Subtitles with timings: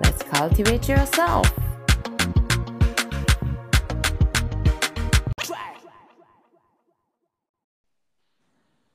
[0.00, 1.44] let's cultivate yourself.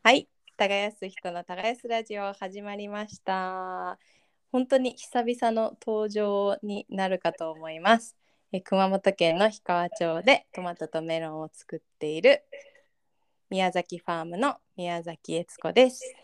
[0.03, 0.27] はい
[0.57, 3.97] 耕す人の耕すラジオ始まりました。
[4.51, 8.15] 本当に久々の登場になるかと思います。
[8.51, 12.43] え熊本県の氷川町でトマトとメロンを作っている
[13.49, 16.15] 宮崎ファームの宮崎悦子です。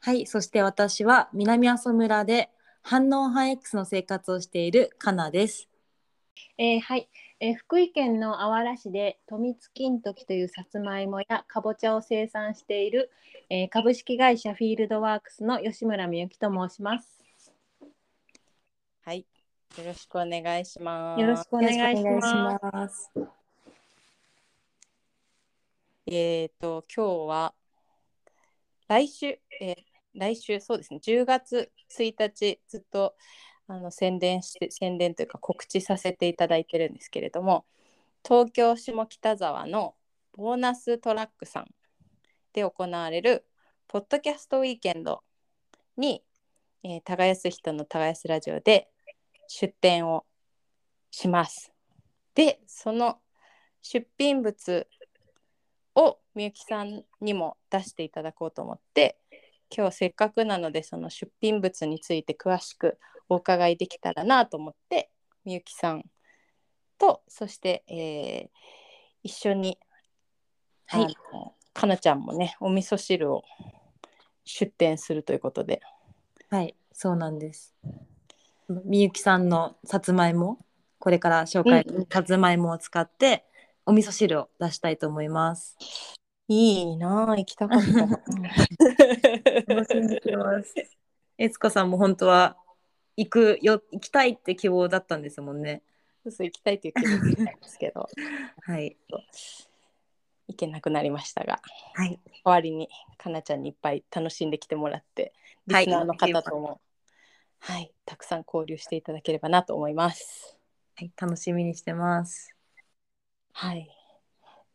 [0.00, 2.50] はい、そして私は南阿蘇村で
[2.82, 5.68] 反応反 X の生活をしているかなです。
[6.58, 7.08] えーはい、
[7.40, 13.10] えー福井県のあわら市で富津金時というさつまいもやかぼちゃを生産している、
[13.48, 17.22] えー株式会社フィールドワークスの吉村美幸と申します。
[19.04, 19.26] はい、
[19.78, 21.20] よろしくお願いします。
[21.20, 23.10] よろしくお願いします。
[26.06, 27.54] えっ、と今日は
[28.88, 33.14] 来週、えー来週そうですね10月1日ずっと
[33.66, 37.64] あの宣伝して宣伝というか告知させていただいてるんですけれども
[38.24, 39.94] 東京下北沢の
[40.34, 41.66] ボーナストラックさん
[42.52, 43.44] で行われる
[43.88, 45.22] ポッドキャストウィーケンド
[45.96, 46.22] に、
[46.82, 48.88] えー耕す人の耕すラジオで
[49.48, 50.24] 出展を
[51.10, 51.72] します。
[52.34, 53.18] でその
[53.82, 54.86] 出品物
[55.94, 59.18] をみゆきさんにも出していただこうと思って
[59.74, 65.10] 今日せっかくなのでその出品物について詳しくお伺いできたらなと思って
[65.44, 66.04] みゆきさん
[66.98, 68.48] とそして、えー
[69.24, 69.78] 一緒に、
[70.88, 71.16] はい
[71.72, 73.44] かなちゃんもねお味噌汁を
[74.44, 75.80] 出店するということで
[76.52, 77.74] はい、そうなんです。
[78.84, 80.58] みゆきさんのさつまいも、
[80.98, 83.46] これから紹介するさつまいもを使って
[83.86, 85.78] お味噌汁を出したいと思います。
[86.52, 90.74] いいなあ行きたかった楽しみにしてます。
[91.38, 92.56] えつこさんも本当は
[93.16, 95.82] 行くよ行きたいって希望だったんですもんね。
[96.24, 98.08] そう行きたいという気持ちなんですけど
[98.62, 98.96] はい。
[100.48, 101.60] 行けなくなりましたが
[101.94, 102.20] はい。
[102.26, 105.32] 代わりにかなちゃんにいっぱい楽しんできてもらって
[105.66, 106.80] リはいスナーの方とも、
[107.60, 110.58] はいたくさん交流していただければなと思います。
[110.96, 112.54] はい、楽しみにしてます。
[113.52, 113.88] はい、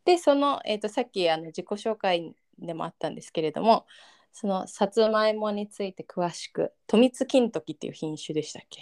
[0.08, 3.84] でその、えー、とさっきあの自己紹介でもあったんですけれども
[4.32, 8.80] そのさつまいもについて詳しく富津金時っていう品種でしたっけ？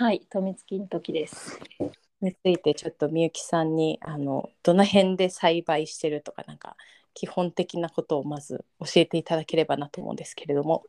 [0.00, 1.60] はい、富津金時です。
[2.20, 6.76] についてちょっとみゆきさんにあのどの辺で栽培してるとかなんか
[7.14, 10.82] 基本的なことをまず教えていただければなと思うんですけれども。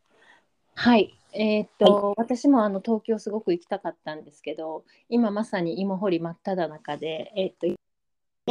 [0.73, 7.75] はい、えーっと、私もあの東京すごく行きたかったんですけど、今まさに芋掘り真っ只中で、えーっと、1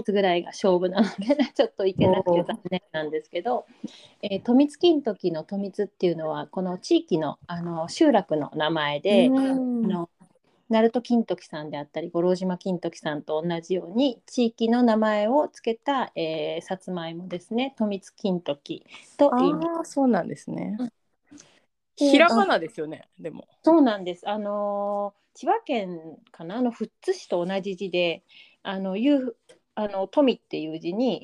[0.03, 3.67] 月ぐらいが勝負なので、 ちょっと行けなくて残念なんですけど、
[4.23, 10.09] えー、富津金時の富津っていうのは、この地域のあの集落の名前で、あの
[10.69, 18.85] 鳴門金時さんであったり五郎島金時さんと同じように地域の名前をつけた、えーさつまいもですね富津金時
[19.17, 19.93] と言います。
[19.93, 20.77] そうなんですね。
[20.79, 20.93] うん
[22.01, 23.49] ひらがなですよねでも。
[23.65, 24.29] そうなんです。
[24.29, 26.01] あのー千葉県
[26.33, 26.57] かな？
[26.57, 28.25] あの富津市と同じ字で
[28.65, 29.37] あのいう
[29.79, 31.23] あの富っていう字に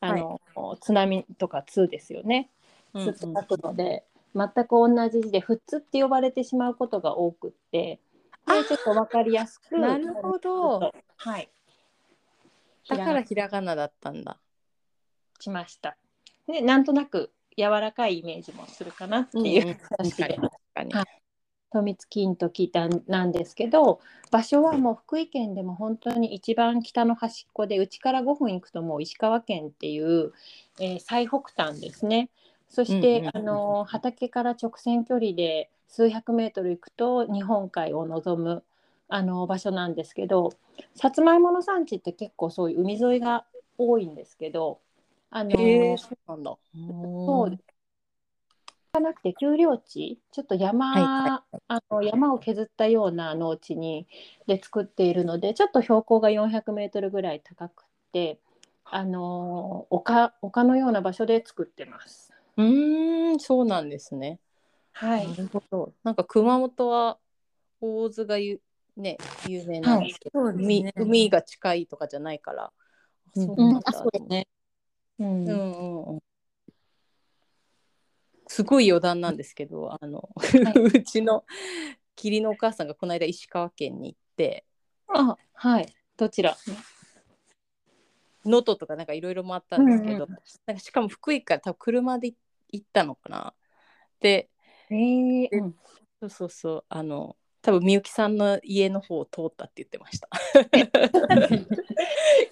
[0.00, 0.40] あの、
[0.80, 2.50] 津波とか津ですよね。
[2.94, 4.02] うんつつ書くので、
[4.34, 8.00] 全く同じ字で富津って呼ばれてしまうことが多くって、
[8.44, 9.78] あーでちょっとわかりやすく。
[9.78, 10.92] なるほど。
[11.16, 11.48] はい。
[12.88, 14.36] だからひらがなだったんだ。
[15.38, 15.96] しました。
[16.48, 20.24] で、なんとなく柔らかいイメージもするかなっていう感じで。
[20.24, 20.92] 確かに。
[20.92, 21.04] はい
[21.72, 24.00] 富津金時たなんですけど
[24.30, 30.32] 場所はもう福井県でも本当に一番北の端っこでうちから5分行くともう石川県っていう、
[30.78, 32.30] えー最北端ですね。
[32.68, 38.62] そして、うんうんうんあの畑から直線距離で数百メートル行くと日本海を望む
[39.08, 40.52] あの場所なんですけど
[40.94, 43.44] さつまいもの産地って結構そういう海沿いが
[43.76, 44.78] 多いんですけど
[45.30, 46.56] あのそうなんだ。
[46.72, 47.58] そう
[48.92, 54.08] じゃなくて丘陵地ちょっと山、はいはあの山を削ったような農地に
[54.48, 58.40] で作っているのでちょっと標高が400メートルぐらい高くて
[58.84, 62.32] あの丘丘のような場所で作ってます。
[62.56, 64.40] うーんそうなんですね。
[64.92, 65.92] はいなるほど。
[66.02, 67.18] なんか熊本は
[67.80, 68.60] 大津がゆ
[68.96, 72.72] ね有名なんですけど、はいそうです海ね海が近いとかじゃないから、
[73.36, 74.48] うんそううんなんだあそうですね。
[75.20, 76.20] うんうんうんうん
[78.50, 80.28] すごい余談なんですけどあの、
[80.92, 81.44] うちの
[82.16, 84.64] 義理のお母さんがこの間石川県に行って
[85.06, 85.94] あはい。
[86.16, 86.56] どちら？
[88.44, 90.38] 能登とかなんかいろいろ回ったんですけど、うんうん。
[90.66, 92.34] なんかしかも福井から多分車で
[92.70, 93.54] 行ったのかな。
[94.18, 94.50] で
[94.90, 95.76] えーうん。
[96.18, 100.28] そうそうそうあの多分みゆきさんの家の方を通ったって言ってました。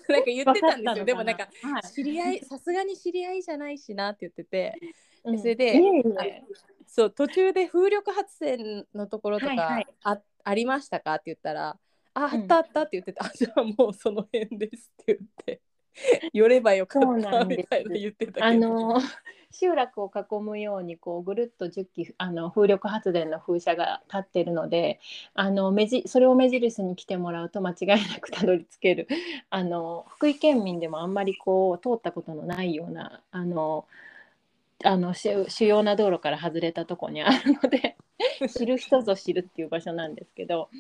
[0.09, 1.05] なんか言ってたんですよ。
[1.05, 1.83] でもなんかはい。
[1.93, 4.79] 知り合いさすがに知り合いじゃないしなって言ってて
[5.25, 5.39] うん。
[5.39, 6.43] それでいえいえ
[6.87, 9.87] そう途中で風力発電のところとか、はいはい。
[10.05, 11.15] あありましたか？
[11.15, 11.77] って言ったら
[12.15, 12.45] 「ああうん。
[12.45, 15.61] ったあった」って言ってて「あじゃあもうその辺です」って言って
[16.33, 17.59] 「寄ればよかった」そうなんです。
[17.59, 18.47] みたいな言ってたけど。
[18.47, 19.01] あの
[19.51, 25.01] 集落を囲むようにこうぐるっと10基あの風力発電の風車が立ってるので
[25.33, 29.09] あの目じそれを目印に来てもらうと間違いなくたどり着ける。
[29.49, 33.87] あの福井県民でもあんまりこう通ったことのないようなあの
[34.85, 37.97] あの主主要な道路から外れたとこにあるので
[38.49, 40.71] 知る人ぞ知るっていう場所なんですけど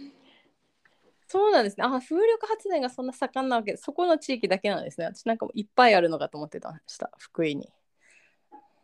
[1.27, 7.69] そうなんですねあ風力発電がそんな盛んなわけそこの地域だけなんですね私なんかいっぱいあるのかと思ってました福井に。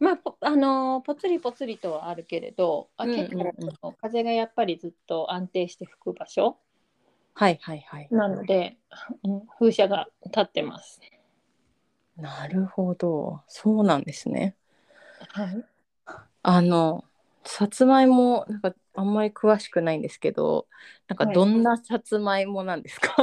[0.01, 6.59] まあぽあのぽつりぽつりとはあるけれど、あうんうんうん結構風がやっぱりずっと安定して吹く場所
[7.33, 8.09] はいはいはい。
[8.11, 8.77] なので、
[9.23, 11.01] うん風車が立ってます。
[12.17, 14.57] なるほどそうなんですね。
[15.35, 15.65] はい、
[16.43, 17.05] あの
[17.45, 20.69] さつまいもなんかあんまり詳しくないんですけど
[21.09, 21.37] なんかはい。
[21.37, 23.15] どんなさつまいもなんですか、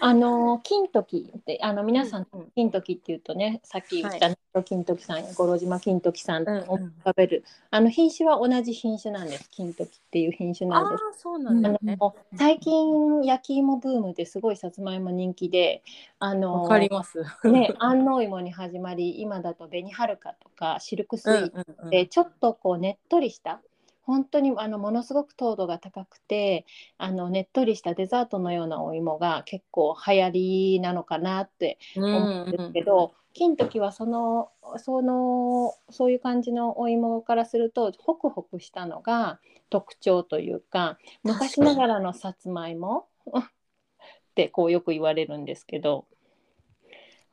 [0.00, 11.04] あの金時ってあの皆さんうん金時っていうとねさっき言った金時さんや五郎島金時さんとうんうん思い浮かべる、あの品種は同じ品種なんです金時っていう品種あなんです。
[11.04, 11.86] あそうなんねあ。
[11.96, 15.82] の最近焼き芋ブームですごいさつまいも人気で
[16.18, 17.24] あのわかります。
[17.44, 23.60] ね、安納芋に始まり今だと紅はるかとかシルクスイートうんうんうんでちょっとこうねっとりした
[24.08, 26.64] 本当にあのものすごく糖度が高くて
[26.96, 43.42] あのねっとりしたデザートのようなお芋が結構流行りなのかなって思うんですけど、金時はそのそのそういう感じのお芋からするとホクホクしたのが特徴というか昔ながらのさつまいも っ
[44.34, 46.06] てこうよく言われるんですけど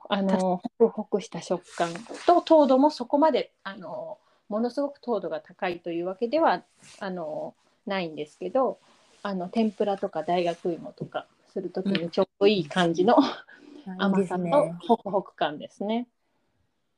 [0.10, 1.94] あのホクホクした食感
[2.26, 4.18] と糖度もそこまであの
[4.50, 6.64] ものすごく糖度が高いというわけでは
[7.00, 7.56] あの
[7.86, 8.80] ないんですけど
[9.24, 14.46] あの天ぷらとか大学芋とかする時にちょうどいい感じの、いい甘さと。
[14.88, 16.08] ホクホク感ですね。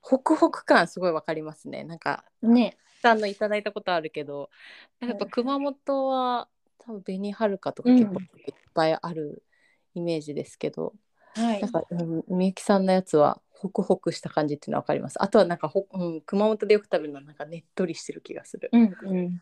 [0.02, 1.84] ホクホク感すごいわかりますね。
[1.84, 4.50] なんかねさんのいただいたことあるけど
[5.00, 6.48] やっぱ熊本は
[6.80, 8.24] 多分紅はるかとか結構うんいっ
[8.74, 9.44] ぱいある
[9.94, 10.94] イメージですけど、
[11.34, 15.22] はいなんか、うん、みゆきさんのやつはホクホクした感じっていうのはわかります。
[15.22, 18.70] あとはなんかほ、うん、熊本でよく食べるのはなんかねっとりしてる気がする。
[18.72, 19.42] うんうん、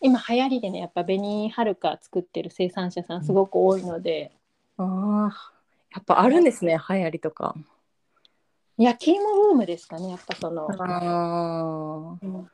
[0.00, 4.32] 今流行りでねやっぱ紅はるか作ってる生産者さんすごく多いので、
[4.78, 5.52] ああ
[5.94, 7.54] やっぱあるんですね流行りとか。
[8.76, 9.20] 焼き芋
[9.50, 12.26] ブームですかねやっぱその、あー。
[12.26, 12.50] うん。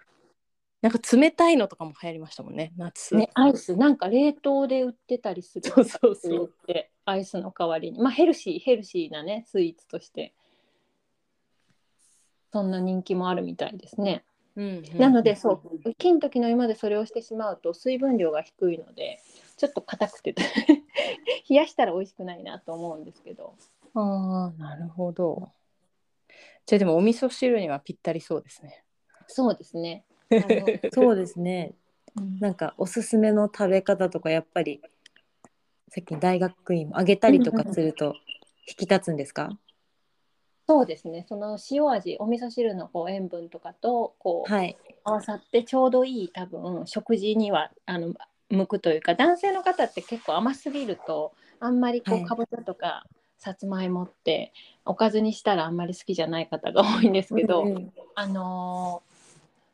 [0.83, 3.15] なんか冷たいのとかも流行りましたもんね夏。
[3.15, 3.77] ね、アイス。
[3.77, 6.53] なんか冷凍で売ってたりするそうそうそう。
[7.05, 7.99] アイスの代わりに。
[7.99, 10.35] まあヘルシーヘルシーなねスイーツとして
[12.53, 14.25] そんな人気もあるみたいですね。
[14.57, 15.53] うんうんなのでそ
[15.85, 19.21] う金時の今でそれをしてしまうと水分量が低いので
[19.57, 20.35] ちょっと硬くて
[21.49, 23.55] 冷やしたら美味しくないなと思うんですけど
[23.95, 25.53] ああなるほど。
[26.67, 28.85] じゃあでもお味噌汁にはぴったりそうですね。
[29.27, 30.05] そうですね。
[30.93, 31.73] そうですね。
[32.41, 34.83] なんかおすすめの食べ方とかやっぱり
[35.89, 38.17] さっき大学院もあげたりとかすると
[38.67, 39.59] 引き立つんですか？
[40.71, 41.27] そうですね。
[41.29, 44.77] その塩味お味噌汁のこう塩分とかとこうはい。
[45.03, 48.15] 合わさってちょうどいい多分食事にはあの
[48.51, 52.23] 向くというか男性の方って結構甘すぎるとあんまりこはい。
[52.23, 53.05] うかぼちゃとか
[53.37, 54.53] さつまいもって
[54.85, 57.93] おかずにしたらあんまり好きじゃない方が 多いんですけど、うんうん。
[58.15, 59.11] あのー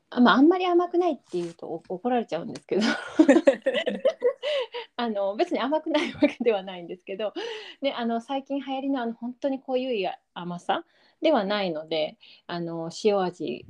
[0.08, 2.82] あまあ、あんまり甘くないっていうとお怒られちゃうんですけど
[4.96, 7.32] あの別に甘くないわけではないんですけど、
[7.80, 10.84] ね、あの最近流行りのあの本当に濃ゆい甘さ
[11.20, 13.66] ではないのであの塩味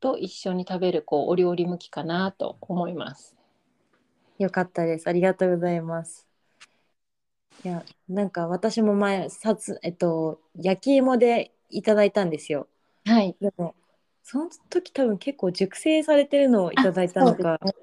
[0.00, 3.36] と一緒に食べるこうお料理向きかなと思います。
[4.38, 5.06] よかったです。
[5.06, 6.26] ありがとうございます。
[7.62, 12.66] いや、なんか私も前、さつ、えっと、焼き芋でいただいたんですよ。
[13.04, 13.74] はい、でも、
[14.22, 17.74] その時多分結構熟成されてるのをいただいたのか、ねはい。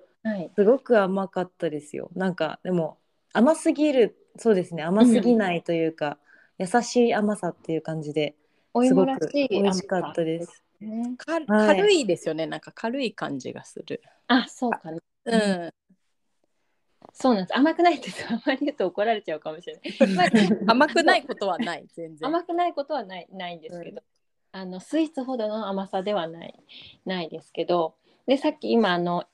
[0.56, 2.10] すごく甘かったですよ。
[2.16, 2.98] なんかでも
[3.34, 6.18] 甘すぎるそうですね甘すぎないというか、
[6.58, 8.36] 優しい甘さっていう感じで
[8.74, 8.94] おすし
[9.46, 10.64] い美味しかったです。
[10.80, 11.16] ね。
[11.18, 14.02] 軽いですよねなんか軽い感じがする。
[14.28, 15.00] あ、そうかな。
[15.26, 15.74] うん、
[17.14, 17.58] そうなんです。
[17.58, 19.94] 甘くないってあんまり言うと怒られちゃうかもしれない。
[20.16, 22.28] まあ甘くないことはない全然。
[22.30, 24.02] 甘くないことはないないんですけど、
[24.52, 26.60] あのスイーツほどの甘さではない
[27.06, 29.26] ないですけどでさっき今あの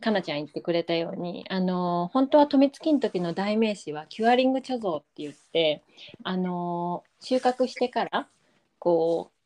[0.00, 5.82] かなちゃん言ってくれたようにあの本当は富津金時の代名詞はキュアリング貯蔵って言って
[6.24, 8.28] あの収穫してから
[8.78, 9.37] こう、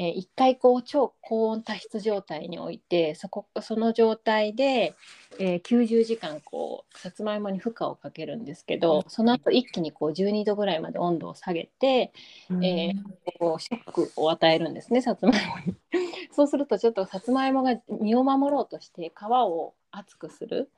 [0.00, 4.94] えー一回こう超高温多湿状態に置いてそこその状態で、
[5.40, 12.12] えー90時間こうさつまいもに負荷をかけるんですけどその後一気にこう12度ぐらいまで温度を下げて
[12.50, 12.92] えー
[13.40, 15.74] こうショックを与えるんですねさつまいもに。
[16.30, 20.70] そうするとちょっとさつまいもが身を守ろうとして皮を厚くする。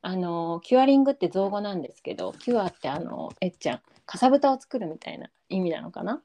[0.00, 6.22] あのキュアリングって造語なんですけどキュアってあのえっちゃんかさぶたを作るみたいな意味なのかな？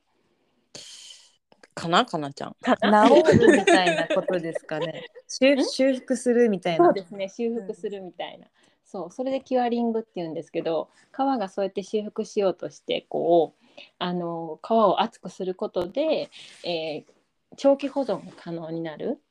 [1.74, 2.56] かなかなちゃん。
[2.64, 5.06] 治るみたいなことですかね。
[5.28, 6.86] 修修復するみたいな。
[6.86, 8.48] そうですね修復するみたいな、
[8.84, 13.66] そうそれでキュアリングっていうんですけど皮がそうやって修復しようとしてこう
[13.98, 16.30] あの皮を厚くすることで、
[16.64, 17.14] えー
[17.56, 19.22] 長期保存が可能になる。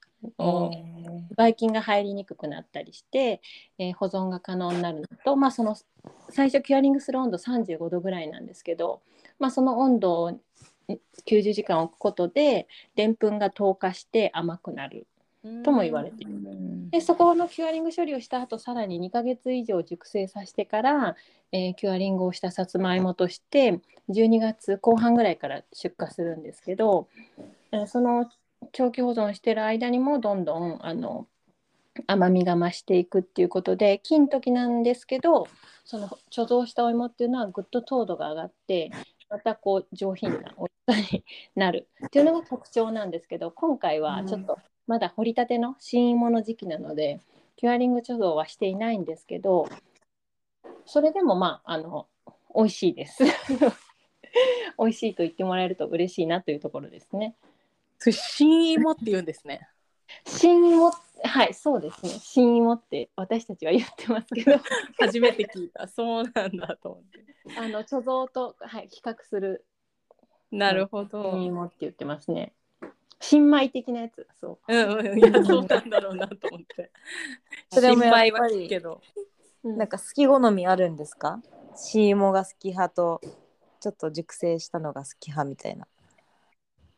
[1.37, 3.41] ばい菌が入りにくくなったりして、
[3.79, 5.77] えー保存が可能になるのと、まあ、その
[6.29, 9.03] 最初キュアリングする温度35度ぐらいなんですけど、
[9.41, 10.39] まあ、その温度を
[11.27, 15.07] 90時間置くことででんぷんが透過して甘くなる。
[15.65, 21.17] とも言われているうんでそこのキュアリング処理をした後さらに2ヶ月以上熟成させてから、
[21.51, 27.09] えーキュアリングをしたさつまいもとして12月後半ぐらいから出荷するんですけど、
[27.73, 28.31] えーその
[28.71, 31.27] 長期保存してる間にもどんどんあの
[32.07, 35.49] 甘みが増していくっていうことで金時なんですけど
[35.85, 38.91] その貯蔵したお芋っていうのはぐっと糖度が上がって
[39.29, 41.25] またこう上品なおいしさに
[41.55, 47.21] なるっていうのが特徴なんですけど今回はちょっとまだ掘りたての新芋の時期なので
[47.57, 49.69] キュアリング貯蔵はしていないんですけど
[50.87, 52.07] それでもまああの
[52.55, 53.25] 美味しいです
[54.79, 57.37] 美味しいと言ってもらえると嬉しいなというところですね
[58.11, 59.69] 新芋って言うんですね。
[60.27, 60.91] 新芋
[61.25, 64.59] はいそうですね新芋って私たちは言ってますけど
[64.99, 65.87] 初めて聞いた。
[65.87, 67.25] そうなんだと思って。
[67.57, 69.65] あの貯蔵と、はい、比較する
[70.53, 71.33] なるほど。
[71.33, 72.53] 新芋って言ってますね
[73.19, 76.91] 新米的なやつそううんうん、いやそうなんだろうなと思って。
[77.73, 78.95] それもやっぱり心配は聞くけど。
[78.95, 79.23] うん
[79.65, 81.41] なんか好き好みあるんですか？
[81.77, 83.21] シーモが好き派と
[83.79, 85.87] ちょっと熟成したのが好き派みたいな。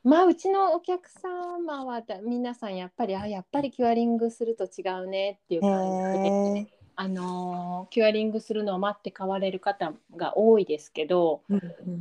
[0.02, 6.72] まあうちのお客様はだ皆さんやっぱりあやっぱりキュアリングすると違うねっていう感じで。
[6.96, 11.42] あのーキュアリングするのを待って買われる方が多いですけど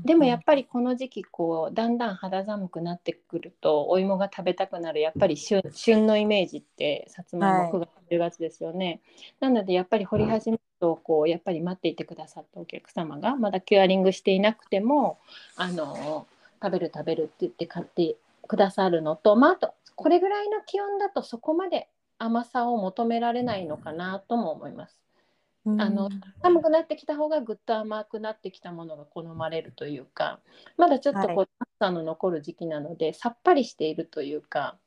[0.05, 7.71] でもやっぱりこの時期こうだんだん肌寒くなってくるとお芋が食べたくなるやっぱり旬旬のイメージってさつまいもはい。
[7.71, 9.01] 9月10月ですよね。
[9.39, 15.19] なのでやっぱり掘り始めるとこうやっぱり待っていてくださったお客様がまだキュアリングしていなくても
[15.55, 16.27] あの
[16.61, 18.15] 食べる食べるって言って買って
[18.47, 21.87] くださるのと、まあ、あとこれぐらいの気温だとそこまで
[22.23, 24.97] 甘さを求められないのかなとも思います。
[25.65, 26.09] あの
[26.41, 30.41] 寒くなってきた方がぐっと甘くなってきたものが好まれるというか
[30.75, 34.77] まだちょっとこう、は暑さの残る時期なのでさっぱりしているというか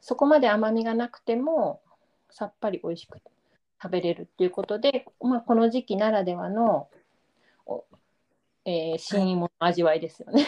[0.00, 1.80] そこまで甘みがなくても
[2.30, 3.18] さっぱり美味しく
[3.82, 6.88] 食べれるっていうことで、まあ、この時期ならではの、
[7.66, 7.84] お
[8.64, 10.46] えー新芋の味わいですよね。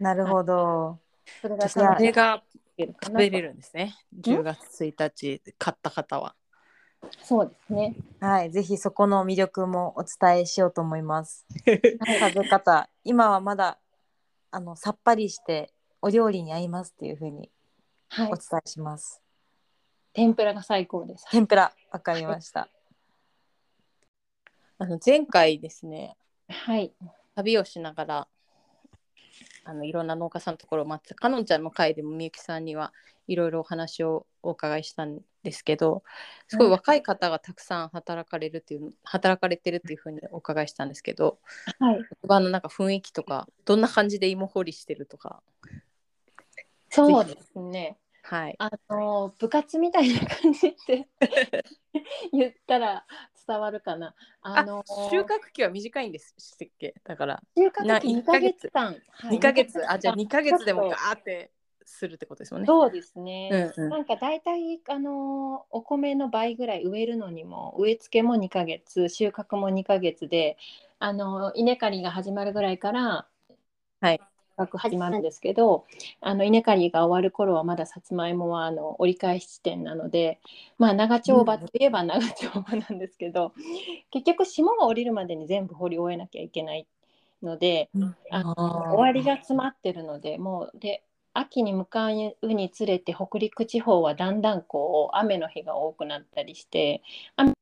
[0.00, 0.98] なるほど。
[1.42, 2.42] それが
[2.76, 3.94] じゃあ楽しこれがめるかなと食べれるんですね。
[4.20, 6.34] 10月1日買った方は。
[7.22, 7.94] そうですね。
[8.20, 11.46] はい、ぜひそこの魅力もお伝えしようと思います。
[11.66, 13.78] はい食べ方、今はまだ
[14.50, 17.50] あのさっぱりしてお料理に合いますっていう風に
[18.08, 19.20] はいお伝えします。
[20.12, 21.26] 天ぷらが最高です。
[21.30, 22.68] 天ぷらわかりました。
[24.78, 26.16] あの前回ですね、
[26.48, 26.92] はい。
[27.36, 28.28] 旅をしながら
[29.64, 32.92] あのいろんな農家さんのところを待ってかのんちゃんの会でもみゆきさんには
[33.26, 36.02] いろいろお話をお伺いしたんですけど
[36.48, 41.38] すごい若い方がたくさん働かれるっていう働かれてるっていうふうにお伺いしたんですけど
[41.78, 41.98] はい。
[42.08, 45.42] 職場のなんか雰囲気とかどんな感じで芋掘りしてるとか。
[46.90, 47.98] そうですね。
[48.22, 48.54] はい。
[48.58, 51.08] あの部活みたいな感じって
[52.32, 53.04] 言ったら
[53.46, 54.14] 伝わるかな。
[54.42, 56.34] ああの収穫期は短いんです
[56.64, 56.94] っけ？
[57.04, 58.96] だから収穫な期2一ヶヶ月月間。
[59.10, 61.50] はい2ヶ月あじゃあ2ヶ月でもガーって
[61.84, 62.66] するってことですもんね。
[62.68, 63.50] そうですね。
[63.76, 70.56] うんうんなんか大体あのお米の倍ぐらい植えるのにも植え付けも2ヶ月収穫も2ヶ月で
[70.98, 73.26] あの稲刈りが始まるぐらいから
[74.00, 74.20] はい
[74.56, 75.84] 収穫始まるんですけど
[76.20, 80.40] あの稲刈りが終わる頃はまださつまいもはあの折り返し地点なので
[80.78, 83.52] まあ長丁場といえば長丁場なんですけど、
[84.10, 86.86] 結局霜が降りるまでに全部掘り終えなきゃいけない
[87.42, 87.90] ので。
[88.30, 92.12] あの終わりが詰まってるのでもうで秋に向かう
[92.48, 97.02] につれて北陸地方はだんだんこう雨の日が多くなったりして
[97.36, 97.52] 雨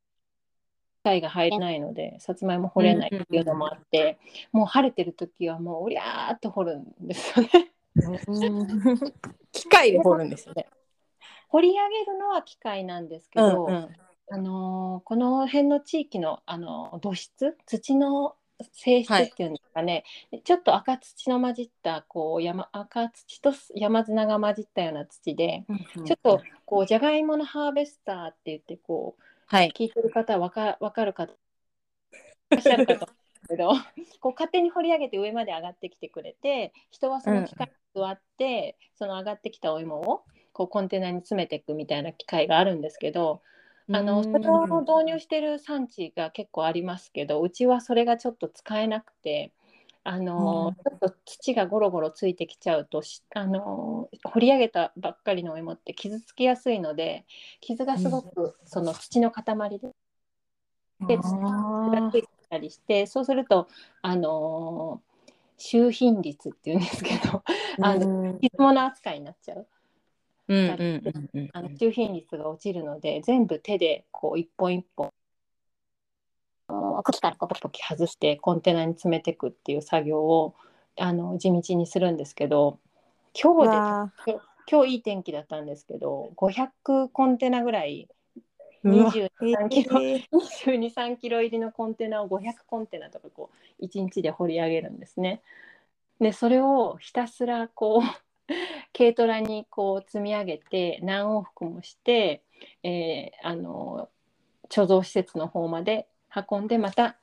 [1.05, 4.19] の機会が入れないのでさつまいも掘れないっていうのもあって、
[4.53, 7.51] もう晴れてる時はもうおりゃーっと掘るんですよね。
[9.53, 10.67] 機械で掘るんですよね。
[11.49, 13.89] 掘り上げるのは機械なんですけど、うん
[14.31, 18.37] あのーこの辺の地域の、あの土質土の
[18.73, 20.05] 性質っていうんですかね、
[20.45, 26.05] ちょっと赤土の混じったこう山赤土と山砂が混じったような土で、うん。
[26.05, 29.75] ちょっとこうじゃがいものハーベスターって言ってこうはい。
[29.77, 31.37] 聞いてる方はわかわかる方い
[32.53, 33.69] らっしゃるかと思うんですけど
[34.21, 40.23] こう勝手に掘り上げて上まで上がってきてくれて人はその機械に座って、その上がってきたお芋を
[40.55, 43.43] こうコンテナに詰めていくみたいな機械があるんですけど、
[43.93, 49.53] あのそれを導入してる産地が結構ありますけどうちはそれがちょっと使えなくて。
[50.05, 57.25] あのうんちょっと土がゴロゴロついてきちゃうとしあの掘り上げたばっかりのお芋って傷つきやすいので
[57.61, 59.45] 傷がすごくその土の塊
[59.79, 59.79] で
[61.07, 63.69] で土がついたりしてそうすると
[64.03, 65.01] あの
[65.57, 67.43] 収品率っていうんですけど
[67.81, 69.67] あの傷物扱いになっちゃう。
[70.49, 75.13] うんうんうんうんあの収品率が落ちるので全部手でこう一本一本
[77.03, 80.55] 茎からポキポキ外してコンテナに詰めていくっていう作業を
[80.99, 82.79] あの地道にするんですけど
[83.41, 84.39] 今日で
[84.71, 88.09] 今日いい天気だったんですけど500コンテナぐらい
[88.85, 95.41] 23キロ、えー、22キロ入りのコンテナを500コンテナとかこう1日で掘り上げるんですね。
[96.21, 98.53] でそれをひたすらこう
[98.97, 102.43] 軽トラにこう積み上げて何往復もして、
[102.83, 104.09] えーあの
[104.69, 106.07] 貯蔵施設の方まで
[106.51, 107.17] 運んでまた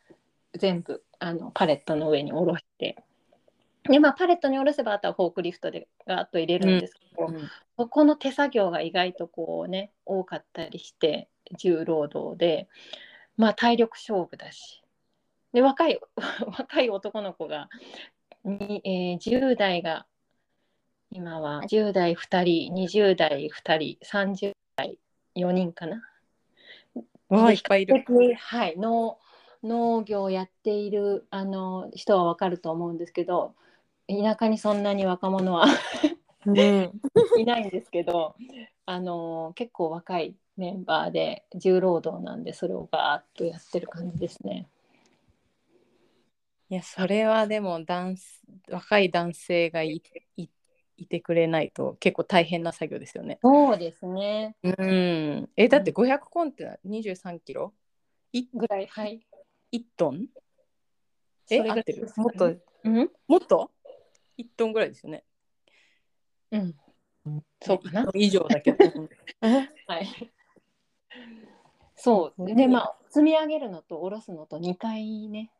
[0.53, 3.03] 全部あのパレットの上に下ろして
[3.83, 7.33] で、まあ、パレットに下ろせばあとはフォークリフトでガーッと入れるんですけど、
[7.77, 12.67] そこの手作業が意外とこうね多かったりして重労働で
[13.37, 14.83] まあ体力勝負だし
[15.53, 15.99] で若い
[16.57, 17.69] 若い男の子が
[18.43, 20.05] に、えー10代が
[21.11, 24.99] 今は10代2人20代2人30代
[25.35, 26.08] 4人かな。
[27.29, 28.03] わあいっぱいいる。
[28.07, 29.17] ではい、農
[29.63, 33.55] 農業をやっているあの人はわかると思うんですけど
[34.07, 35.65] 田舎にそんなに若者は
[36.45, 36.55] うん
[37.37, 38.35] いないんですけど
[38.85, 44.67] あの結構若いメンバーで重労働なんでそれをガーッとやってる感じですね。
[46.69, 50.03] いやそれはでも男す若い男性がい
[50.37, 50.49] い
[50.99, 53.39] いてくれないと結構大変な作業ですよね。
[53.41, 55.49] そうですねうん。
[55.55, 57.73] えだって500コンテナ23キロ？
[58.53, 59.25] ぐらいはい。
[59.71, 60.27] 1トン？
[61.49, 62.07] え合ってる？
[62.17, 63.71] もっとうん、もっと
[64.37, 65.23] ?1 トンぐらいですよね。
[66.51, 66.75] うん、
[67.61, 68.77] そうかな1トン以上だけど。
[69.87, 70.31] はい。
[71.95, 75.51] そうでまあ積み上げるのと下ろすのと2回ね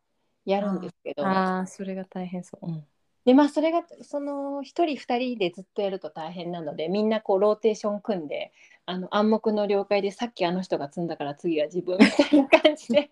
[0.46, 2.66] やるんですけどああそれが大変そう。
[2.66, 2.86] うん
[3.24, 8.52] でまあそれがその1人2人でずっとやると大変なのでみんなこうローテーション組んで
[8.86, 13.10] あの暗黙の了解でさっきあの人が積んだから次は自分みたいな感じで。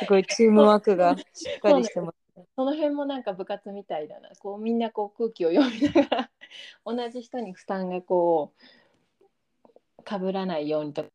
[0.00, 2.16] すごいチームワークがしっかりしてます。
[2.56, 4.30] その辺もなんか部活みたいだな。
[4.40, 6.30] こうみんなこう空気を読みながら
[6.84, 8.52] 同じ人に負担がこ
[9.98, 11.08] うかぶらないようにとか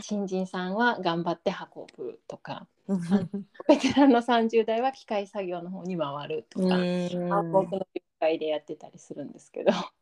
[0.00, 2.66] 新人さんは頑張って運ぶとか
[3.66, 6.74] ベテランの30代は機械作業の方に回るとか。
[6.74, 9.72] 暗黙の了解でやってたりするんですけど。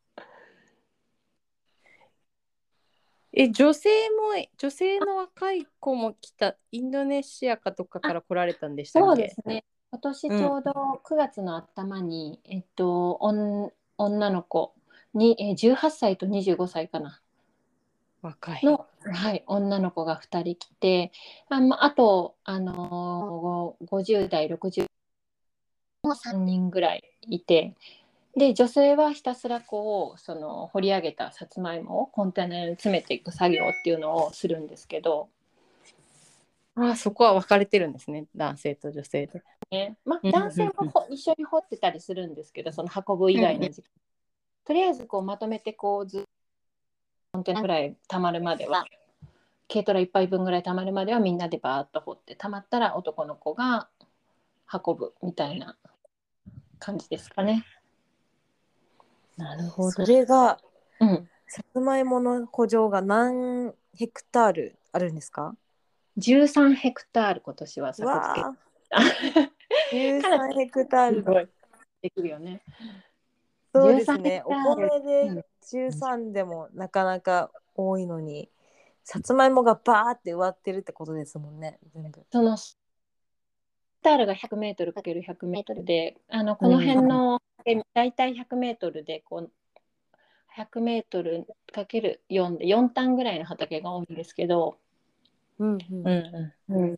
[3.35, 9.07] え女性も女性の若い子も来たインドネシアかとかから来られたんでしたっけ？
[9.07, 9.65] そうですね。
[9.91, 10.71] 今年ちょうど
[11.03, 13.13] 9月の頭に、えっと
[13.97, 14.75] 女の子
[15.15, 17.22] に、えー18歳と25歳かな
[18.23, 18.61] 若い。
[18.63, 21.11] の、はい、女の子が2人来て
[21.49, 24.85] あ,、まあ、あと、あのー、50代60
[26.03, 27.75] も3人ぐらいいて
[28.35, 35.29] で女性はひたすらこうその掘り上げたさつまいもをコンテナに詰めていく作業っていうのをするんですけど、
[36.75, 39.43] ああそこは分かれてるんですね男性と女性で。
[39.69, 39.97] ね。
[40.03, 43.87] まあ、うん男性もほ一緒に掘ってたりするんですけどその運ぶ以外の時間、
[44.65, 46.23] とりあえずこうまとめてこうずっ
[47.43, 48.85] ンテナぐらいたまるまでは
[49.71, 53.87] 軽トラ1杯分ぐらいたまるまではみんなでバーッと掘ってたまったら男の子が
[54.71, 55.75] 運ぶみたいな
[56.79, 57.65] 感じですかね。
[59.37, 59.91] なるほど。
[59.91, 60.59] それが
[60.99, 65.55] うん、さつまいもの補助が何ヘクタールあるんですか
[66.17, 69.01] ？13ヘクタール今年は作付わけあ、
[69.91, 71.17] 13ヘクタール。
[71.23, 71.47] すごい
[72.01, 72.61] できるよね。
[73.73, 74.43] そうですね。
[74.45, 78.49] お米で13でもなかなか多いのに、
[79.03, 82.23] さつまいもがバーって植わってるってことですもんね全部。
[82.31, 82.57] その
[84.01, 89.51] タールが 100m×100m であのこの辺の、うん、大体 100m でこう
[90.57, 94.77] 100m×4 で4単ぐらいの畑が多いんですけど、
[95.57, 95.73] うん。
[95.73, 96.95] うんうんうん、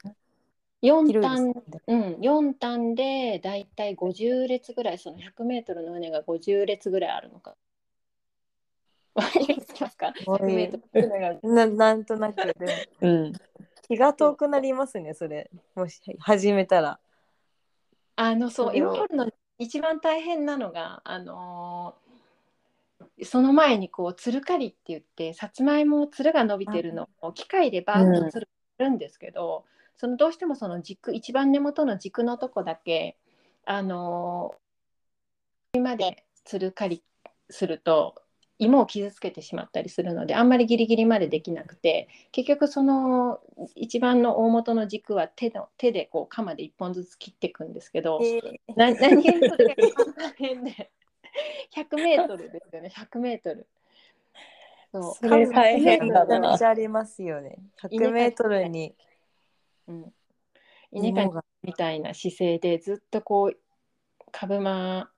[0.85, 1.53] 4単、
[1.87, 7.55] うん、4単でだいたい50列ぐらいその 100m の船が50列ぐらいあるのか。
[11.41, 13.33] ななんとなくで、うん、
[13.87, 15.49] 気が遠くなりますねそれ。
[15.73, 16.99] もし始めたら。
[18.17, 29.65] あのそう今までの一番大変なのがあのー、その前にこうつるかりって言ってさつまいもつるが伸びてるのを機械でバーッとつるんですけど、
[29.97, 33.17] そのどうしてもその軸一番根元の軸のとこだけ
[33.65, 34.65] あのー
[35.79, 37.03] までつる刈り
[37.49, 38.15] すると
[38.57, 43.41] 芋を傷つけてしまったりするのであんまりギリギリまでできなくて結局その
[43.75, 48.19] 一番の大元の軸は手の手でこう鎌で一本ずつ切っていくんですけど。
[48.75, 50.91] な何気にそれが一番大変で
[51.75, 53.67] 100メートルですよね100メートル
[54.93, 57.57] そうそれ大変だなめちゃめちゃありますよね。
[57.81, 58.95] 100メートルに
[59.87, 60.13] うん、
[60.91, 61.43] 稲刈。
[61.63, 63.57] みたいな姿勢でずっとこう
[64.31, 65.09] 株間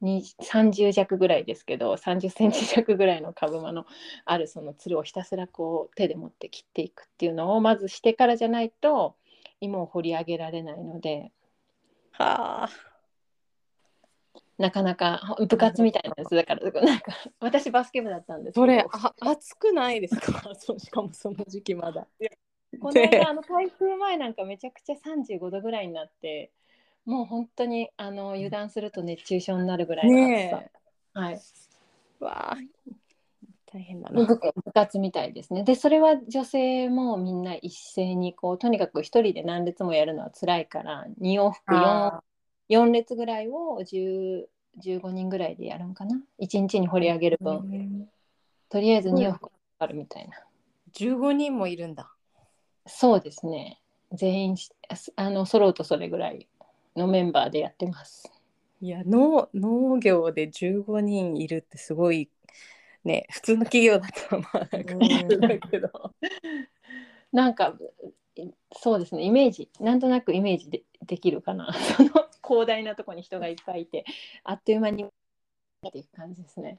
[0.00, 3.86] に30弱ぐらいですけど30センチ弱ぐらいの株間の
[4.26, 9.16] あるそのつるをひたすらこう手で持って切っていくっていうのをまずしてからじゃないと
[9.60, 11.32] 芋を掘り上げられないので
[12.12, 12.70] はあ。
[14.58, 20.42] なかなか部活みたいなんですだからなんか私バスケ部だったんですそれあ暑くないですか？
[20.54, 22.06] そうしかもその時期まだ。
[22.80, 26.50] このね間 あの台風前なんかめちゃくちゃ35度ぐらいになって
[27.04, 30.70] もう本当にあの油断すると熱中症になるぐらいの暑さ、ね
[31.12, 31.34] はい、
[32.20, 32.24] え。
[32.24, 32.56] わあ。
[33.66, 34.24] 大変だな。
[34.24, 42.22] 部部活みたいですねでそれは女性もみんな一斉にこうとにかく一人で何列もやるのは辛いから2往復 4, あ
[42.70, 44.46] 4列ぐらいを10
[44.82, 48.08] 15人ぐらいでやるんかな1日に掘り上げる分、
[48.68, 50.36] とりあえず2往復あるみたいな。
[50.94, 52.13] 15人もいるんだ。
[52.86, 53.80] そうですね。
[54.12, 54.70] 全員し
[55.16, 56.46] あの揃うとそれぐらい
[56.96, 58.30] のメンバーでやってます。
[58.80, 62.28] いや農農業で15人いるってすごい
[63.04, 65.88] ね普通の企業だとまあなんかうんだけど。
[67.32, 67.74] なんか
[68.36, 72.10] いそうですねイメージなんとなくイメージでできるかな その
[72.46, 74.04] 広大なところに人がいっぱいいて
[74.44, 75.08] あっという間にっ
[75.92, 76.78] ていう感じですね。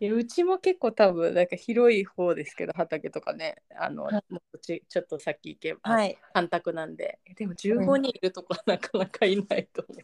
[0.00, 6.18] いやうちも結構多分なんか広い方ですけど畑とかねあの、はいもうちちょっと先行けば、はい。
[6.32, 10.02] 干拓なんででも15人いるとこはなかなかいないと思う。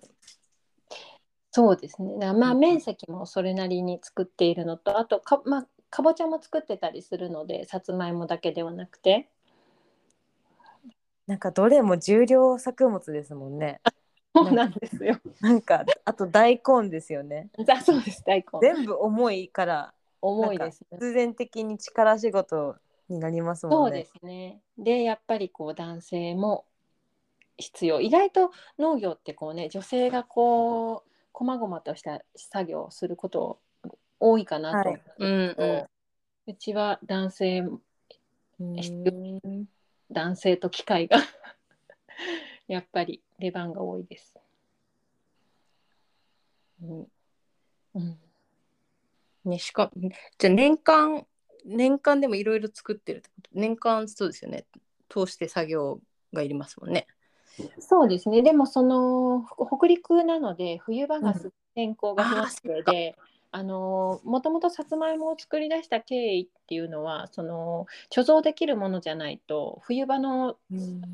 [1.50, 2.32] そうですね。
[2.32, 9.28] まあうん面積もそれなりに作っているのとあとかまあかぼちゃも作ってたりするのでさつまいもだけではなくて
[11.26, 13.80] なんかどれも重量作物ですもんね。
[14.44, 15.18] そうなんですよ。
[15.40, 17.48] なんかあと大根ですよね。
[17.68, 20.98] あそうです大根全部重いから重いですね。
[20.98, 22.76] 必然的に力仕事
[23.08, 24.06] になりますもんね。
[24.06, 24.60] そうですね。
[24.76, 26.64] でやっぱりこう男性も
[27.56, 33.58] 必要意外と農業ってこうね女性がこう細々とした作業をすること
[34.20, 35.88] 多いかなと思うんですけど、うんうん
[36.48, 37.62] うちは男性
[40.10, 41.18] 男性と機械が
[42.68, 44.36] やっぱり出番が多いです。
[46.82, 47.06] うん。
[47.94, 48.18] うん、
[49.46, 49.90] ね、しか
[50.38, 51.26] じゃあ年間
[51.64, 53.50] 年間でもいろいろ作ってるってこと？
[53.54, 54.66] 年間そうですよね。
[55.08, 56.00] 通して作業
[56.32, 57.06] がいりますもんね。
[57.80, 58.42] そうですね。
[58.42, 59.44] でもその
[59.76, 61.34] 北陸なので冬場が
[61.74, 63.16] 天候が不安定で、
[63.50, 70.56] あのもともとさつまいもを作り出した経緯っていうのはその貯蔵できるものじゃないと冬場の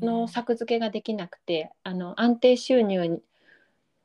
[0.01, 3.21] の作付けができなくてあの安定収入に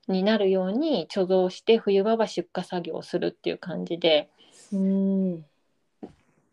[0.08, 4.28] になるように貯蔵して冬場は出荷作業をするっていう感じで、
[4.72, 5.44] うん。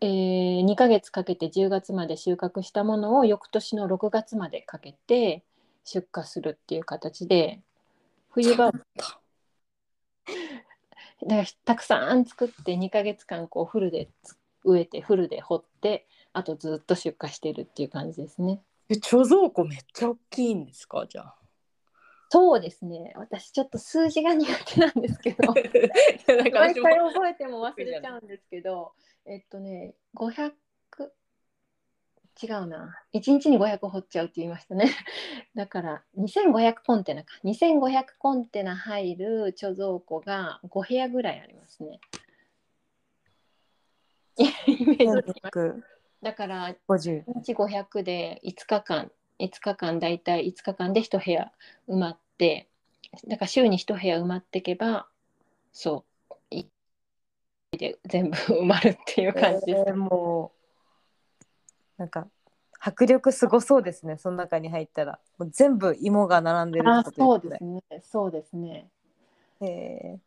[0.00, 5.42] えー2ヶ月かけて10月まで収穫したものを翌年の6月までかけて
[5.84, 7.60] 出荷するっていう形で
[8.30, 8.70] 冬場
[11.22, 14.08] だからたくさん作って2ヶ月間こうフルで
[14.64, 18.60] 植えてフルで掘ってあとずっと出荷してるっていう感じですね。
[18.88, 21.06] え貯蔵庫めっちゃ大きいんですか？
[21.08, 21.34] じゃあ。
[22.30, 25.48] そうですね私ちょっと数字が苦手なんですけど
[26.52, 28.92] 毎回覚えても忘れちゃうんですけど
[29.24, 30.52] えっとね500
[32.40, 32.94] 違うな。
[33.14, 34.90] 1日に500掘っちゃうって言いましたね。
[35.56, 37.34] だから2500コンテナか。
[37.44, 42.00] 2500コンテナ入る貯蔵庫が5部屋ぐらいありますね。
[44.38, 44.44] イ
[44.86, 45.40] メージ
[46.22, 51.52] だから50 1日500で5日間5日間だいたい5日間で1部屋
[51.88, 52.68] 埋まって
[53.26, 55.08] だから週に1部屋埋まっていけば
[55.72, 56.04] そ
[56.50, 56.54] う。
[56.54, 56.66] い
[57.72, 60.57] で全部埋まるっていう感じです、えーもう
[61.98, 62.28] なんか
[62.80, 65.18] 迫力すごそうですねその中に入ったら。
[65.36, 67.82] もう全部芋が並んでるあそうですね。
[68.02, 68.88] そうですね。
[69.60, 70.20] ね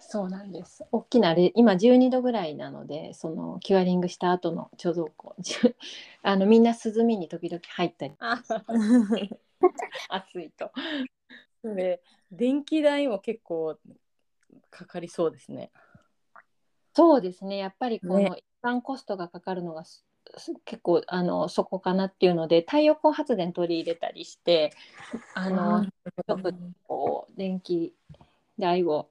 [0.00, 0.86] そうなんです。
[0.92, 5.34] 大きなレ今12度ぐらいなのでそのキュアリングした後の貯蔵庫。
[6.22, 8.14] あのみんな涼みに時々入ったり。
[8.20, 8.40] あ
[10.08, 10.70] 暑いと。
[11.64, 13.76] で電気代も結構
[14.70, 15.72] かかりそうですね。
[16.94, 17.56] そうですね。
[17.56, 18.30] やっぱりこのね。
[18.36, 19.84] 一般コストがかかるのが
[20.64, 24.72] 結構あのそこかなっていうので太陽光発電取り入れたりして
[25.34, 26.52] あのちょっと
[26.86, 27.94] こう電気
[28.58, 29.08] 代を、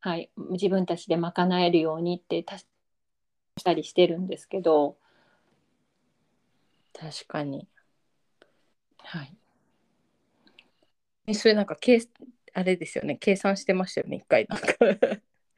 [0.00, 2.66] はい、自分たちで賄えるようにって足
[3.56, 4.96] したりしてるんですけど、
[6.92, 7.68] 確かに。
[8.98, 9.34] はい、
[11.26, 12.00] えそれなんか計
[12.54, 13.16] あれですよね。
[13.16, 14.46] 計算してましたよね一回。
[14.48, 14.66] なんか。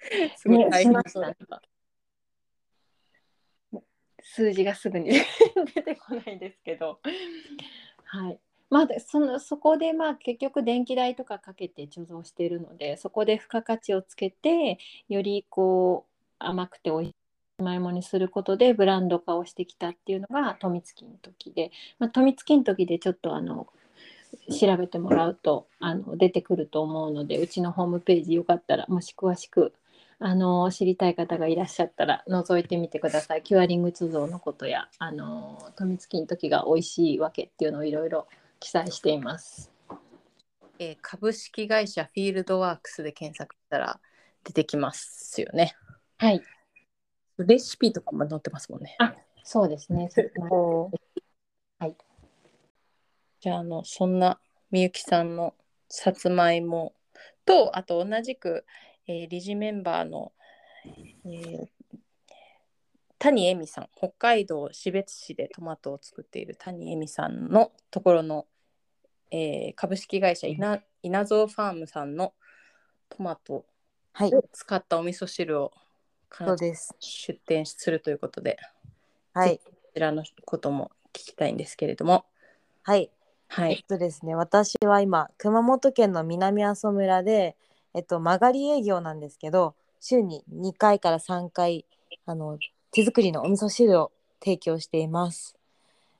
[0.37, 1.63] すごい大変そうだった。
[4.23, 5.11] 数字がすぐに
[5.75, 7.01] 出てこないんですけど、
[8.05, 8.39] はい。
[8.71, 14.79] まあ、そのそこでまあ結局電気代とかかけて貯蔵しているのでそこで付加価値をつけて
[15.09, 17.17] よりこう甘くておいしいさ
[17.59, 23.67] つまいもにすることでブランド化をしてきたっていうのが富月の時で、まあ、富月の時でちょっとあの
[24.59, 29.75] 調べてもらうとあの出てくると思うのでうちのホームページよかったらもし詳しく
[30.23, 33.43] あの知りたい方がいらっしゃったら覗いてみてください。
[33.43, 38.29] キュアリング貯蔵のことやあの富月の時が美味しいわけっていうのをいろいろ
[38.61, 39.73] 記載しています。
[40.79, 44.01] えー株式会社フィールドワークスで検索したら
[44.45, 45.75] 出てきますよね。
[46.19, 46.43] はい、
[47.39, 48.97] レシピとかも載ってますもんね。
[49.43, 50.11] そうですね。
[50.49, 50.99] こう
[53.41, 54.39] じゃああのそんな
[54.71, 55.55] みゆきさんの
[55.89, 56.93] さつまいも
[57.47, 58.67] とあと同じく、
[59.07, 60.33] えー理事メンバーの、
[61.25, 61.69] えー
[63.19, 68.47] 谷恵美さん北海道士別市でトマトを作っている谷恵美さんのところの、
[69.31, 72.33] えー株式会社稲稲造ファームさんの
[73.11, 73.67] トマト
[74.13, 74.35] はい。
[74.35, 75.73] を使ったお味噌汁を
[76.33, 78.57] そうです出店するということで
[79.35, 79.59] はい。
[79.59, 82.25] こちらのことも聞きたいんですけれども。
[82.83, 83.03] はい。
[83.03, 83.11] えっ
[83.49, 87.57] はいとですね、私は今熊本県の南阿蘇村で、
[87.95, 91.85] えっと、曲がり営業なんですけど週に2回から3回
[92.27, 92.59] あの
[92.91, 95.57] 手作りのお味噌汁を提供しています。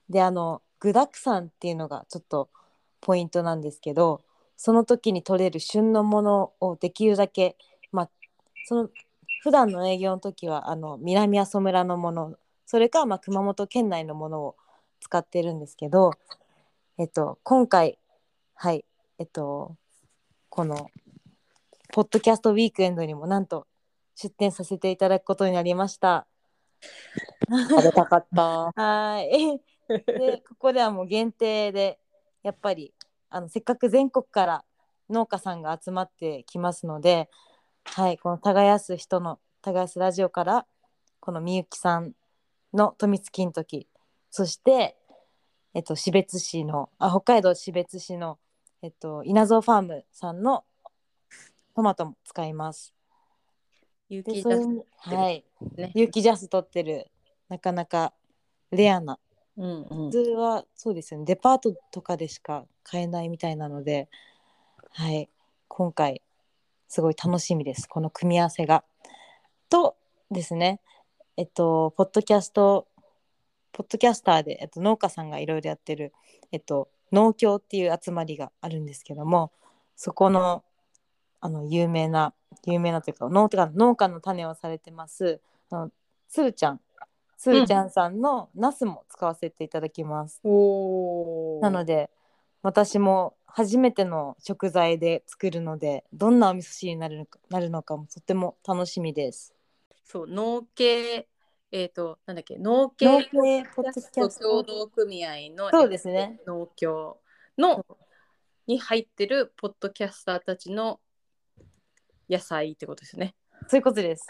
[0.09, 2.49] であの具沢山っていうのがちょっと
[3.01, 4.23] ポイントなんですけど
[4.57, 7.57] その時に取れる旬のものをできるだけ
[7.93, 8.11] まあ
[8.67, 8.89] その
[9.43, 12.35] 普段の営業の時はあの南阿蘇村のもの
[12.67, 14.57] それかまあ熊本県内のものを
[15.01, 16.13] 使ってるんですけど
[17.01, 17.99] えっと、今回、
[18.55, 18.85] はい、
[19.19, 19.75] えっと、
[20.51, 20.91] この、
[21.93, 23.67] ポッドキャストウィークエンドにもなんと
[24.15, 26.27] 出展させていただくことになりました。
[27.69, 28.73] 食べたかった。
[28.77, 29.61] はい。
[29.89, 31.99] で、ここではもう限定で、
[32.43, 32.95] やっぱり、
[33.29, 34.65] あの、せっかく全国から
[35.09, 37.29] 農家さんが集まってきますので、
[37.85, 40.67] はい、この耕す人の、耕すラジオから、
[41.19, 42.15] このみゆきさん
[42.73, 43.89] の富津金時、
[44.31, 44.97] そして、
[45.75, 48.39] えっと、標別市のあ北海道標別市の、
[48.83, 50.65] えっと、稲造ファームさんの
[51.75, 52.95] トマトも使います。
[54.09, 55.45] 有機ジャスにはい、
[55.77, 55.93] ね。
[55.95, 57.07] 有機ジャス取ってる
[57.49, 58.13] なかなか
[58.71, 59.19] レアな。
[59.57, 60.11] うんうん。
[60.11, 61.27] 普通はそうですよね。
[61.27, 64.09] デパートとかでしか買えないみたいなので、
[64.91, 65.29] はい、
[65.69, 66.23] 今回
[66.89, 67.89] すごい楽しみです。
[67.89, 68.85] この組み合わせが。
[69.71, 69.97] と
[70.31, 70.81] ですね
[71.37, 72.87] えっとポッドキャスト
[73.73, 76.13] ポッドキャスターで、えっと、農家さんがいろいろやってる、
[76.51, 79.53] えっと、農協っていう集まりがあるんですけども
[79.95, 80.65] そこの
[81.41, 82.35] あの有名な
[82.67, 85.91] 有名なというか農家農家の種をされてますあの
[86.29, 86.81] つるちゃん。
[87.37, 90.41] つるちゃんさんのナスも使わせていただきます。
[90.45, 91.63] おー。
[91.63, 92.11] なので
[92.63, 99.55] 私も初めての食材で作るのでどんなお味噌汁になるのかなるのかもとても楽しみです。
[100.05, 101.29] そう農系
[101.73, 103.31] えっ、となんだっけ農系農系
[103.75, 106.41] ポッドキャス共ト同組合のそうですね。
[106.47, 107.19] 農協
[107.57, 107.87] の
[108.67, 111.01] に入ってるポッドキャスターたちの
[112.31, 113.35] 野菜ってことですね。
[113.67, 114.27] そういうことです。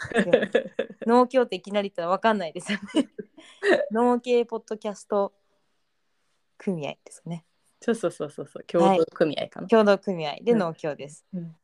[1.05, 3.09] 農協っていきなり言ったらわかんないですよね。
[3.91, 5.33] 農系ポッドキャスト
[6.57, 7.45] 組合ですね。
[7.79, 9.67] そうそうそうそうそう共同組合かな。
[9.67, 11.25] 共同組合でうん農協です。
[11.33, 11.55] うん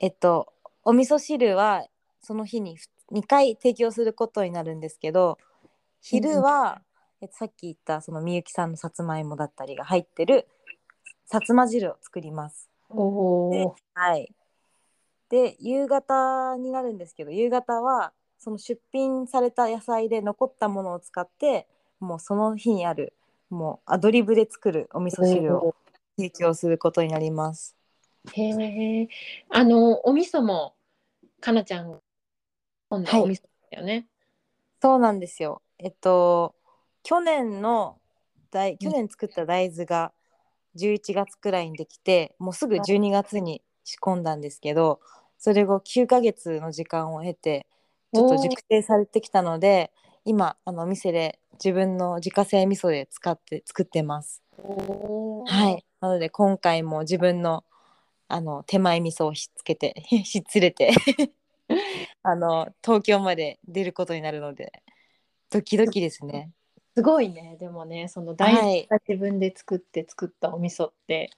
[0.00, 0.52] えっと
[0.84, 1.86] お味噌汁は
[2.20, 2.78] その日に
[3.10, 5.38] 2回提供することになるんですけど
[6.00, 6.80] 昼は、
[7.20, 10.46] えっとさっき言ったそのみゆきさんのさつまいもだったりが入ってる
[11.26, 12.70] さつま汁を作ります。
[12.90, 13.02] お
[13.66, 13.76] お。
[13.94, 14.32] はい。
[15.28, 21.66] で夕方になるんですけど夕方はその出品された野菜で残ったものを使って
[22.00, 23.12] もうその日にある
[23.50, 25.74] もうアドリブで作るお味噌汁を
[26.16, 27.76] 提供することになります。
[28.32, 29.08] へえ。
[29.50, 30.74] あのお味噌も
[31.40, 31.98] かなちゃんが
[32.88, 34.06] 今度はいお味噌だよね。
[34.80, 35.62] そうなんですよ。
[35.78, 36.54] えっと
[37.08, 37.96] 去年の
[38.50, 40.12] 大去年作った大豆が
[40.76, 45.00] 11月くらいにできてもうすぐ12月に仕込んだんですけど
[45.38, 47.66] それ後9ヶ月の時間を経て
[48.12, 49.90] ちょっと熟成されてきたので
[50.26, 54.42] 今あのお店で自分の自家製味噌で使って作ってます。
[54.58, 55.86] はい。
[56.02, 57.64] なので今回も自分の
[58.28, 60.90] あの手前味噌をひっつけて ひっつれて
[62.22, 64.70] あの東京まで出ることになるので
[65.48, 66.52] ドキドキですね。
[66.98, 67.56] すごいね。
[67.60, 71.30] でもね、その大はい豆が自分で作って作ったお味噌って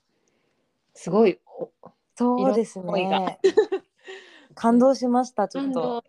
[0.95, 1.69] すごいお
[2.15, 3.39] そうです色の思いがね。
[4.55, 6.03] 感動しましたちょっと。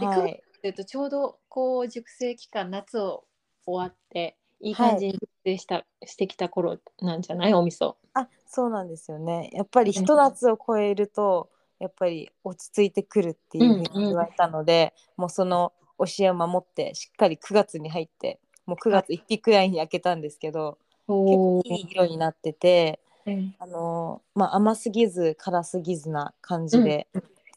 [0.00, 0.42] ではい。
[0.58, 3.24] っていうとちょうどこう熟成期間夏を
[3.64, 7.54] 終わっていい感じに熟成した、してきた頃なんじゃない？
[7.54, 7.94] お味噌。
[8.14, 9.50] あそうなんですよね。
[9.52, 11.48] やっぱりひと夏を超えると
[11.78, 23.00] やっぱり落ち着いてくるっていうふうに言われたので、もうその教えを守ってしっかり9月に入ってもう9月1日くらいに開けたんですけど、結構いい色になってて。
[23.26, 27.06] うんあのまあ、甘すぎず辛すぎずな感じで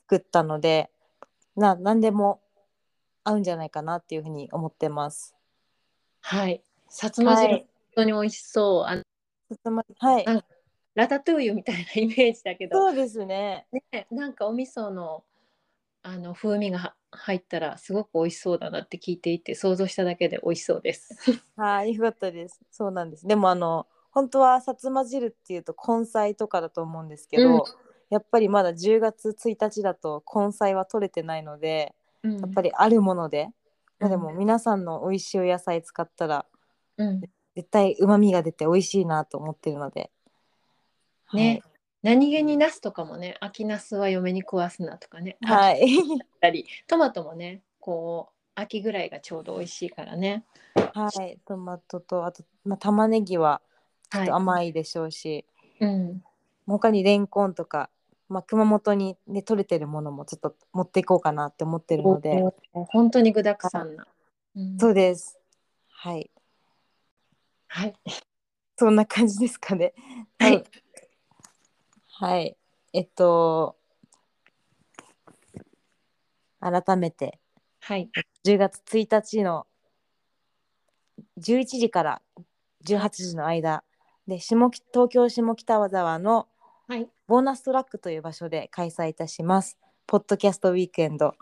[0.01, 0.89] 作ったので、
[1.55, 2.41] な何でも
[3.23, 5.35] 合うんじゃないかなっていうふうに思ってます。
[6.19, 6.61] はい。
[6.89, 8.83] さつま汁、はい本当に美味しそう。
[8.85, 10.43] あのはい、あ
[10.95, 13.67] ラタトゥーユみたいなイメージだけど、そうですね。
[13.91, 15.23] ね、なんかお味噌の
[16.01, 21.15] あの風味がは入ったらすごく美味しそうだなって聞いていて想像しただけで美味しそうです。
[21.55, 22.59] はい、よかったです。
[22.71, 23.27] そうなんです。
[23.27, 27.61] でもあの本当はさつま汁っていうと根菜とかだと思うんですけど、うん
[28.09, 33.49] やっぱりまだ10月1日だと根菜は取れてないので、うんやっぱりあるもので、
[33.97, 36.45] まあでもう皆さんの美味しいお野菜使ったら
[36.97, 37.21] うん
[37.55, 40.11] 絶対うまみが出て美味しいなと思ってるので。
[41.33, 41.63] ね、
[42.03, 45.87] 何気にナスとかもね秋ナスは嫁に食わすなとかね、はい。
[46.39, 50.43] たりトマトもねこう秋ぐらいがちょうど美味しいからね。
[50.75, 53.61] はい、トマトとあと、まあ、玉ねぎは
[54.11, 55.45] ちょっとは甘いでしょうし、
[55.79, 56.23] いうん、
[56.67, 57.89] 他にレンコンとか、
[58.29, 64.05] まあ、熊本に、ね、取れてるものもちょっと持っていこうかなって思ってるので、お本当に具だくさんな。
[64.55, 64.77] うん。
[64.77, 65.39] そうです。
[65.89, 66.29] はい。
[67.67, 67.93] はい、
[68.77, 69.93] そんな感じですかね。
[70.37, 70.63] はい、
[72.23, 72.55] はい。
[72.93, 73.75] えっと
[76.61, 77.37] 改めて。
[77.81, 78.09] はい、
[78.45, 79.67] 10月1日の
[81.37, 82.21] 11時から
[82.85, 83.83] 18時の間
[84.25, 86.47] で下北東京下北沢の
[86.87, 89.77] はい、ボーナストラックという場所で開催いたします。
[90.07, 91.33] ポッドキャストウィークエンド。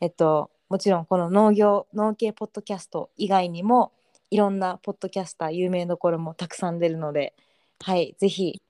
[0.00, 3.92] えっと、もちろんこの農業、農系ポッドキャスト以外にも、
[4.30, 7.34] いろんなポッドキャスター、有名どころもたくさん出るので、
[7.82, 8.62] はい、ぜひ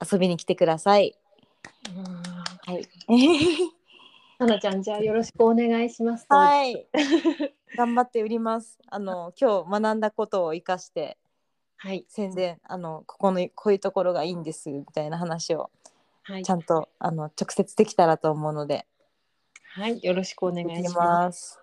[0.00, 1.16] 遊びに来てください。
[2.66, 2.86] はい。
[4.38, 6.26] かなちゃんじゃあよろしくお願いします。
[6.28, 6.86] はい。
[7.76, 8.78] 頑張って売ります。
[8.88, 11.16] あの、今日学んだことを生かして、
[11.76, 15.70] はい、宣伝、あの、ここの、こういうところがいいんです、みたいな話を
[16.22, 18.86] はいちゃ、んと、あの、直接できたらと思うので、
[19.74, 20.94] はい、よろしくお願いし。
[20.94, 21.60] ます。